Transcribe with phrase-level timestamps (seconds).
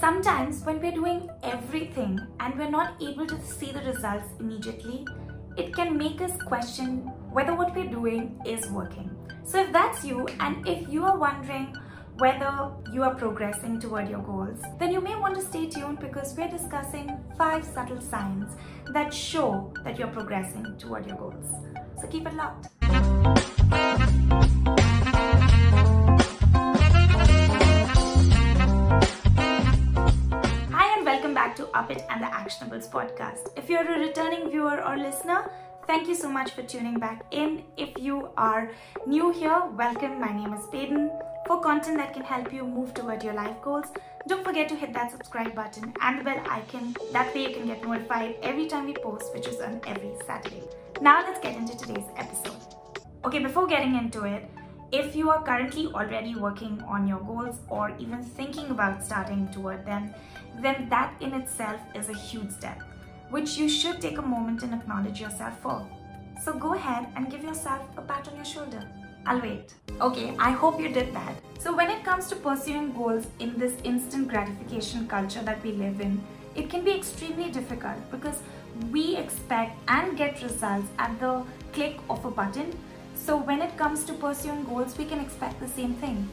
[0.00, 5.06] Sometimes when we're doing everything and we're not able to see the results immediately,
[5.58, 9.10] it can make us question whether what we're doing is working.
[9.44, 11.76] So if that's you and if you are wondering
[12.16, 16.34] whether you are progressing toward your goals, then you may want to stay tuned because
[16.34, 18.56] we're discussing five subtle signs
[18.94, 21.44] that show that you're progressing toward your goals.
[22.00, 22.68] So keep it locked.
[31.98, 33.48] And the Actionables podcast.
[33.56, 35.50] If you're a returning viewer or listener,
[35.88, 37.64] thank you so much for tuning back in.
[37.76, 38.70] If you are
[39.06, 40.20] new here, welcome.
[40.20, 41.10] My name is Payden.
[41.46, 43.86] For content that can help you move toward your life goals,
[44.28, 46.94] don't forget to hit that subscribe button and the bell icon.
[47.12, 50.62] That way you can get notified every time we post, which is on every Saturday.
[51.00, 52.60] Now let's get into today's episode.
[53.24, 54.48] Okay, before getting into it,
[54.92, 59.86] if you are currently already working on your goals or even thinking about starting toward
[59.86, 60.12] them,
[60.60, 62.82] then that in itself is a huge step,
[63.30, 65.86] which you should take a moment and acknowledge yourself for.
[66.42, 68.82] So go ahead and give yourself a pat on your shoulder.
[69.26, 69.74] I'll wait.
[70.00, 71.34] Okay, I hope you did that.
[71.60, 76.00] So when it comes to pursuing goals in this instant gratification culture that we live
[76.00, 76.20] in,
[76.56, 78.40] it can be extremely difficult because
[78.90, 82.76] we expect and get results at the click of a button
[83.30, 86.28] so when it comes to pursuing goals, we can expect the same thing.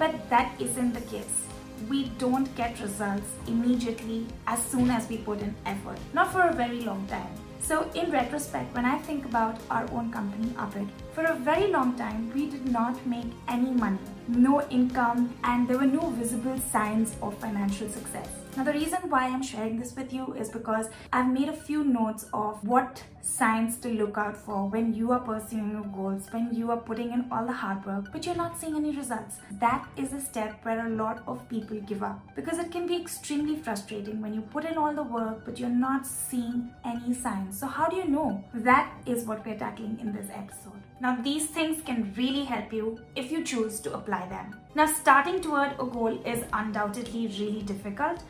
[0.00, 1.44] But that isn't the case.
[1.88, 6.52] We don't get results immediately as soon as we put in effort, not for a
[6.52, 7.32] very long time.
[7.60, 11.94] So in retrospect, when I think about our own company, Upit, for a very long
[11.96, 17.14] time, we did not make any money, no income, and there were no visible signs
[17.22, 18.28] of financial success.
[18.56, 21.84] Now the reason why I'm sharing this with you is because I've made a few
[21.84, 26.52] notes of what signs to look out for when you are pursuing your goals, when
[26.52, 29.36] you are putting in all the hard work, but you're not seeing any results.
[29.60, 33.00] That is a step where a lot of people give up because it can be
[33.00, 37.58] extremely frustrating when you put in all the work, but you're not seeing any signs.
[37.60, 38.44] So how do you know?
[38.52, 40.82] That is what we're tackling in this episode.
[41.00, 44.54] Now these things can really help you if you choose to apply them.
[44.74, 48.22] Now starting toward a goal is undoubtedly really difficult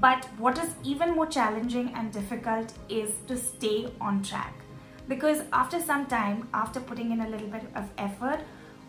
[0.00, 4.54] but what is even more challenging and difficult is to stay on track.
[5.08, 8.40] Because after some time, after putting in a little bit of effort,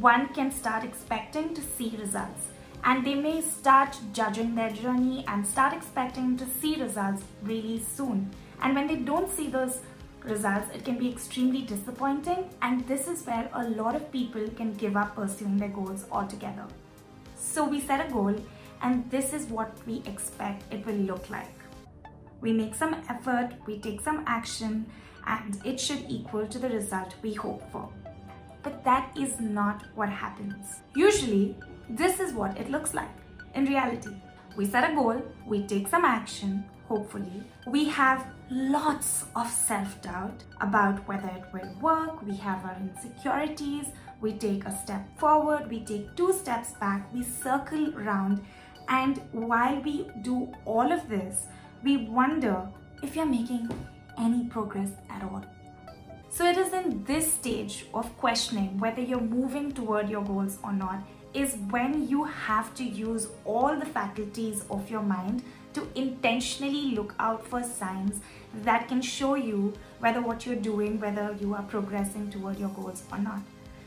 [0.00, 2.48] one can start expecting to see results.
[2.82, 8.30] And they may start judging their journey and start expecting to see results really soon.
[8.62, 9.80] And when they don't see those
[10.24, 12.50] results, it can be extremely disappointing.
[12.62, 16.66] And this is where a lot of people can give up pursuing their goals altogether.
[17.36, 18.34] So we set a goal
[18.82, 21.54] and this is what we expect it will look like.
[22.40, 24.86] We make some effort, we take some action,
[25.26, 27.88] and it should equal to the result we hope for.
[28.62, 30.80] But that is not what happens.
[30.94, 31.56] Usually,
[31.88, 33.10] this is what it looks like.
[33.54, 34.10] In reality,
[34.56, 37.42] we set a goal, we take some action, hopefully.
[37.66, 43.86] We have lots of self doubt about whether it will work, we have our insecurities,
[44.20, 48.44] we take a step forward, we take two steps back, we circle around
[48.88, 51.46] and while we do all of this,
[51.84, 52.68] we wonder
[53.04, 53.70] if you're making
[54.18, 55.44] any progress at all.
[56.28, 60.72] So it is in this stage of questioning whether you're moving toward your goals or
[60.72, 61.02] not
[61.34, 65.44] is when you have to use all the faculties of your mind
[65.74, 68.20] to intentionally look out for signs
[68.62, 73.02] that can show you whether what you're doing, whether you are progressing toward your goals
[73.12, 73.40] or not.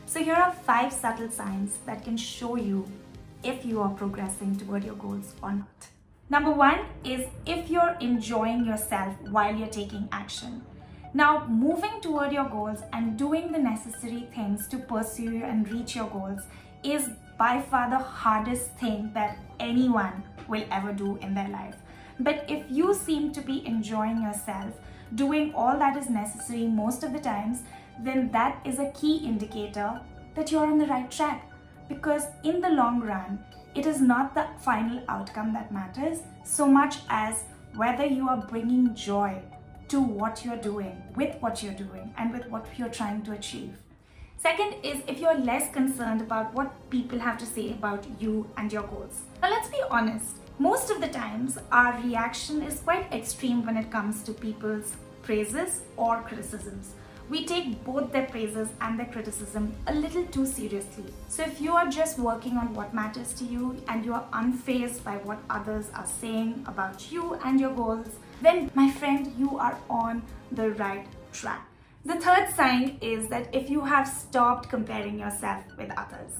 [0.06, 2.86] So here are five subtle signs that can show you
[3.42, 5.88] if you are progressing toward your goals or not.
[6.30, 10.62] Number one is if you're enjoying yourself while you're taking action.
[11.12, 16.08] Now, moving toward your goals and doing the necessary things to pursue and reach your
[16.08, 16.40] goals
[16.82, 17.08] is
[17.38, 21.76] by far the hardest thing that anyone will ever do in their life.
[22.20, 24.74] But if you seem to be enjoying yourself,
[25.14, 27.62] doing all that is necessary most of the times,
[28.00, 30.00] then that is a key indicator
[30.34, 31.50] that you're on the right track
[31.88, 33.44] because in the long run,
[33.74, 38.94] it is not the final outcome that matters so much as whether you are bringing
[38.94, 39.42] joy
[39.88, 43.76] to what you're doing, with what you're doing, and with what you're trying to achieve.
[44.38, 48.72] Second is if you're less concerned about what people have to say about you and
[48.72, 49.22] your goals.
[49.40, 53.90] Now, let's be honest, most of the times our reaction is quite extreme when it
[53.90, 54.92] comes to people's
[55.22, 56.94] praises or criticisms
[57.30, 61.04] we take both their praises and their criticism a little too seriously.
[61.28, 65.02] So if you are just working on what matters to you and you are unfazed
[65.02, 68.08] by what others are saying about you and your goals,
[68.42, 70.22] then my friend, you are on
[70.52, 71.66] the right track.
[72.06, 76.32] The third sign is that if you have stopped comparing yourself with others.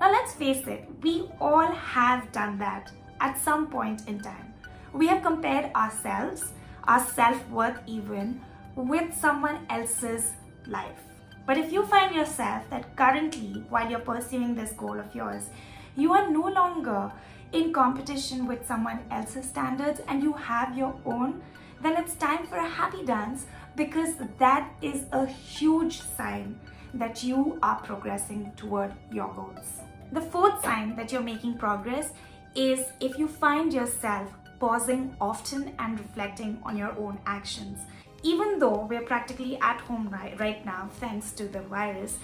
[0.00, 2.90] Now let's face it, we all have done that
[3.20, 4.54] at some point in time.
[4.92, 6.52] we have compared ourselves,
[6.84, 8.40] our self-worth even,
[8.74, 10.32] with someone else's
[10.66, 10.98] life.
[11.46, 15.50] But if you find yourself that currently, while you're pursuing this goal of yours,
[15.96, 17.12] you are no longer
[17.52, 21.42] in competition with someone else's standards and you have your own,
[21.82, 23.46] then it's time for a happy dance
[23.76, 26.58] because that is a huge sign
[26.94, 29.80] that you are progressing toward your goals.
[30.12, 32.12] The fourth sign that you're making progress
[32.54, 37.78] is if you find yourself pausing often and reflecting on your own actions.
[38.22, 42.18] Even though we're practically at home right, right now, thanks to the virus,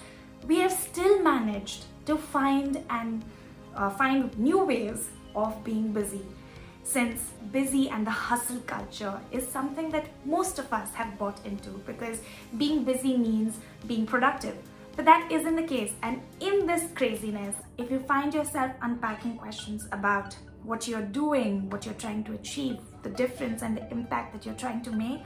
[0.45, 3.25] we have still managed to find and
[3.75, 6.21] uh, find new ways of being busy
[6.87, 11.69] since busy and the hustle culture is something that most of us have bought into
[11.85, 12.21] because
[12.57, 13.57] being busy means
[13.87, 14.55] being productive.
[14.95, 15.93] But that isn't the case.
[16.01, 21.85] And in this craziness, if you find yourself unpacking questions about what you're doing, what
[21.85, 25.21] you're trying to achieve, the difference and the impact that you're trying to make,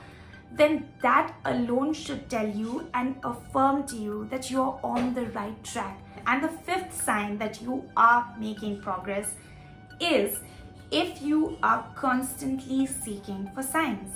[0.51, 5.63] then that alone should tell you and affirm to you that you're on the right
[5.63, 5.97] track.
[6.27, 9.35] And the fifth sign that you are making progress
[10.01, 10.39] is
[10.91, 14.13] if you are constantly seeking for signs,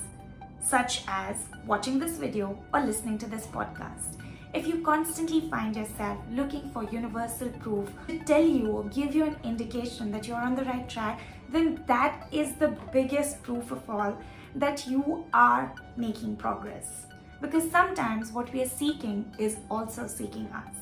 [0.59, 4.19] such as watching this video or listening to this podcast.
[4.53, 9.23] If you constantly find yourself looking for universal proof to tell you or give you
[9.23, 13.89] an indication that you're on the right track, then that is the biggest proof of
[13.89, 14.17] all
[14.55, 17.05] that you are making progress.
[17.41, 20.75] Because sometimes what we are seeking is also seeking us.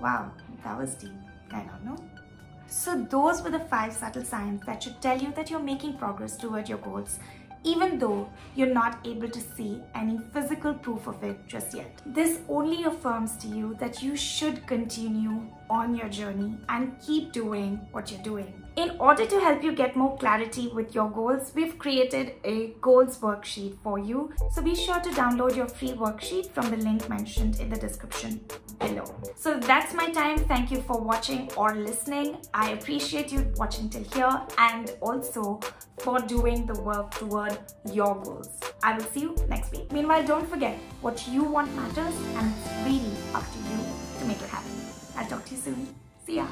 [0.00, 0.30] Wow,
[0.64, 1.12] that was deep.
[1.52, 2.25] I don't know.
[2.68, 6.36] So those were the five subtle signs that should tell you that you're making progress
[6.36, 7.18] toward your goals
[7.66, 12.00] even though you're not able to see any physical proof of it just yet.
[12.06, 17.80] This only affirms to you that you should continue on your journey and keep doing
[17.90, 18.65] what you're doing.
[18.76, 23.18] In order to help you get more clarity with your goals, we've created a goals
[23.20, 24.34] worksheet for you.
[24.52, 28.38] So be sure to download your free worksheet from the link mentioned in the description
[28.78, 29.14] below.
[29.34, 30.36] So that's my time.
[30.40, 32.36] Thank you for watching or listening.
[32.52, 35.58] I appreciate you watching till here and also
[36.00, 37.56] for doing the work toward
[37.90, 38.50] your goals.
[38.82, 39.90] I will see you next week.
[39.90, 43.78] Meanwhile, don't forget what you want matters and it's really up to you
[44.18, 44.70] to make it happen.
[45.16, 45.94] I'll talk to you soon.
[46.26, 46.46] See ya.